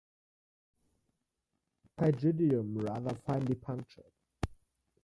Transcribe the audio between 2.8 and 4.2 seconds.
rather finely punctured.